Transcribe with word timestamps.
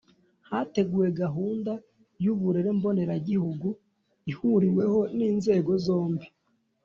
Hateguwe 0.49 1.07
gahunda 1.21 1.71
y’uburere 2.23 2.69
mboneragihugu 2.77 3.67
ihuriweho 4.31 4.99
n’inzego 5.17 5.71
zombi 5.85 6.27